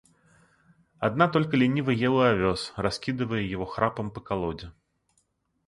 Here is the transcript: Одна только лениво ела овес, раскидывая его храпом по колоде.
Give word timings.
Одна 0.99 1.27
только 1.27 1.55
лениво 1.55 1.91
ела 1.91 2.31
овес, 2.31 2.73
раскидывая 2.75 3.41
его 3.41 3.65
храпом 3.67 4.09
по 4.09 4.19
колоде. 4.19 4.71